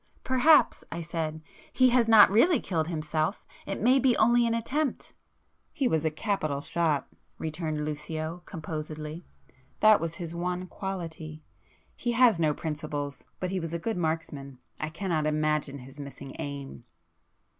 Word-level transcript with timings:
"Perhaps," 0.23 0.83
I 0.91 1.01
said, 1.01 1.43
"he 1.71 1.89
has 1.89 2.07
not 2.07 2.31
really 2.31 2.59
killed 2.59 2.87
himself? 2.87 3.45
It 3.67 3.79
may 3.79 3.99
be 3.99 4.17
only 4.17 4.47
an 4.47 4.55
attempt?" 4.55 5.13
"He 5.71 5.87
was 5.87 6.03
a 6.03 6.09
capital 6.09 6.59
shot"—returned 6.59 7.85
Lucio 7.85 8.41
composedly,—"That 8.47 9.97
[p 9.99 10.01
114] 10.01 10.01
was 10.01 10.15
his 10.15 10.33
one 10.33 10.65
quality. 10.65 11.43
He 11.95 12.13
has 12.13 12.39
no 12.39 12.51
principles,—but 12.51 13.51
he 13.51 13.59
was 13.59 13.73
a 13.73 13.77
good 13.77 13.95
marksman. 13.99 14.57
I 14.79 14.89
cannot 14.89 15.27
imagine 15.27 15.77
his 15.77 15.99
missing 15.99 16.35
aim." 16.39 16.83